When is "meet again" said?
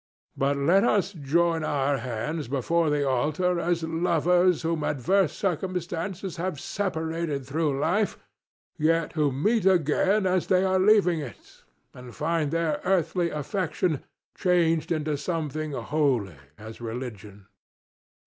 9.31-10.25